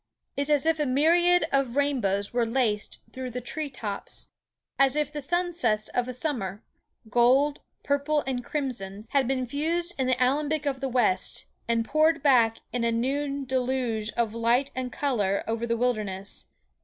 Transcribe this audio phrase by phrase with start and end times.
[0.35, 5.13] "It is as if a myriad of rainbows were laced through the tree tops—as if
[5.13, 10.89] the sunsets of a summer—gold, purple, and crimson—had been fused in the alembic of the
[10.89, 16.45] west, and poured back in a new deluge of light and colour over the wilderness.